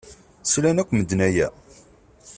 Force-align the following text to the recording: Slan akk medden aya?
Slan 0.51 0.77
akk 0.81 0.89
medden 0.95 1.19
aya? 1.27 1.47